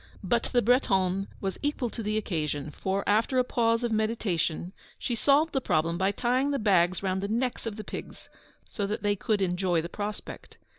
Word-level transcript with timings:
But 0.23 0.45
the 0.51 0.63
Bretonne 0.63 1.27
was 1.41 1.59
equal 1.61 1.91
to 1.91 2.01
the 2.01 2.17
occasion; 2.17 2.71
for, 2.71 3.03
after 3.07 3.37
a 3.37 3.43
pause 3.43 3.83
of 3.83 3.91
meditation, 3.91 4.73
she 4.97 5.13
solved 5.13 5.53
the 5.53 5.61
problem 5.61 5.99
by 5.99 6.11
tying 6.11 6.49
the 6.49 6.57
bags 6.57 7.03
round 7.03 7.21
the 7.21 7.27
necks 7.27 7.67
of 7.67 7.75
the 7.75 7.83
pigs, 7.83 8.27
so 8.67 8.87
that 8.87 9.03
they 9.03 9.15
could 9.15 9.43
enjoy 9.43 9.79
the 9.79 9.89
prospect. 9.89 10.57